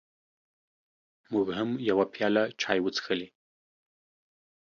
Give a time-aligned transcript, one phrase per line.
[1.31, 3.27] موږ هم یوه پیاله چای وڅښلې.